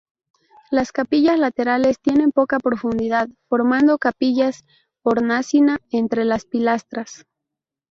Las 0.71 0.91
capillas 0.91 1.37
laterales 1.37 1.99
tienen 1.99 2.31
poca 2.31 2.57
profundidad, 2.57 3.29
formando 3.47 3.99
capillas 3.99 4.65
hornacina, 5.05 5.77
entre 5.91 6.25
las 6.25 6.45
pilastras. 6.45 7.27